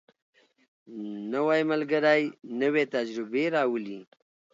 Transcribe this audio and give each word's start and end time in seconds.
نوی 1.33 1.61
ملګری 1.71 2.23
نوې 2.61 2.83
تجربې 2.93 3.43
راولي 3.55 3.99